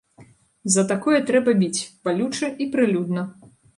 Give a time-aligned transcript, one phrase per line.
[0.75, 3.21] За такое трэба біць, балюча і прылюдна.